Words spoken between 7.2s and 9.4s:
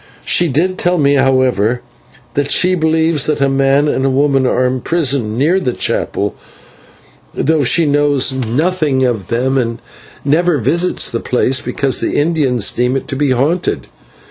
though she knows nothing of